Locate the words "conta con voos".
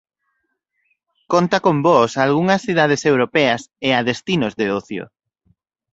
1.31-2.11